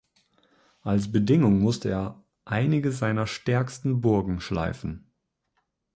Als 0.81 1.11
Bedingung 1.11 1.59
musste 1.59 1.89
er 1.89 2.23
einige 2.43 2.91
seiner 2.91 3.27
stärksten 3.27 4.01
Burgen 4.01 4.41
schleifen. 4.41 5.11